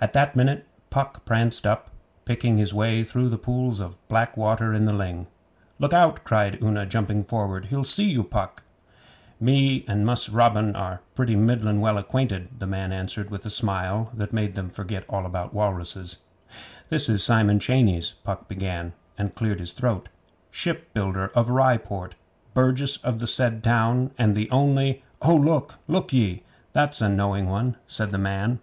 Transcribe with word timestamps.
At 0.00 0.12
that 0.12 0.36
minute 0.36 0.68
Puck 0.88 1.24
pranced 1.24 1.66
up, 1.66 1.90
picking 2.24 2.58
his 2.58 2.72
way 2.72 3.02
through 3.02 3.28
the 3.28 3.36
pools 3.36 3.80
of 3.80 3.98
black 4.06 4.36
water 4.36 4.72
in 4.72 4.84
the 4.84 4.92
ling. 4.94 5.26
'Look 5.80 5.92
out!' 5.92 6.22
cried 6.22 6.62
Una, 6.62 6.86
jumping 6.86 7.24
forward. 7.24 7.64
'He'll 7.64 7.82
see 7.82 8.08
you, 8.08 8.22
Puck!' 8.22 8.62
'Me 9.40 9.84
and 9.88 10.06
Mus' 10.06 10.28
Robin 10.28 10.76
are 10.76 11.00
pretty 11.16 11.34
middlin' 11.34 11.80
well 11.80 11.98
acquainted,' 11.98 12.60
the 12.60 12.68
man 12.68 12.92
answered 12.92 13.32
with 13.32 13.44
a 13.44 13.50
smile 13.50 14.12
that 14.14 14.32
made 14.32 14.52
them 14.52 14.68
forget 14.70 15.04
all 15.08 15.26
about 15.26 15.52
walruses. 15.52 16.18
'This 16.88 17.08
is 17.08 17.24
Simon 17.24 17.58
Cheyneys,' 17.58 18.12
Puck 18.22 18.46
began, 18.46 18.92
and 19.18 19.34
cleared 19.34 19.58
his 19.58 19.72
throat. 19.72 20.08
'Shipbuilder 20.52 21.32
of 21.34 21.50
Rye 21.50 21.78
Port; 21.78 22.14
burgess 22.54 22.96
of 22.98 23.18
the 23.18 23.26
said 23.26 23.64
town, 23.64 24.12
and 24.16 24.36
the 24.36 24.48
only' 24.52 25.02
'Oh, 25.22 25.34
look! 25.34 25.80
Look 25.88 26.12
ye! 26.12 26.44
That's 26.74 27.00
a 27.00 27.08
knowing 27.08 27.48
one,' 27.48 27.76
said 27.88 28.12
the 28.12 28.18
man. 28.18 28.60